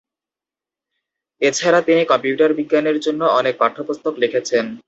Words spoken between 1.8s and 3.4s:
তিনি কম্পিউটার বিজ্ঞানের জন্য